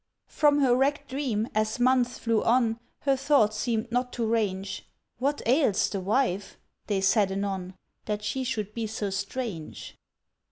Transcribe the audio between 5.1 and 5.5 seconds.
"What